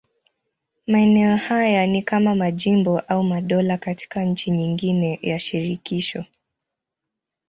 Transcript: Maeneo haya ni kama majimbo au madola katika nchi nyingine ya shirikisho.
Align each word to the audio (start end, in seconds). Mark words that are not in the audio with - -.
Maeneo 0.87 1.37
haya 1.37 1.87
ni 1.87 2.01
kama 2.03 2.35
majimbo 2.35 2.99
au 2.99 3.23
madola 3.23 3.77
katika 3.77 4.23
nchi 4.23 4.51
nyingine 4.51 5.19
ya 5.21 5.39
shirikisho. 5.39 6.25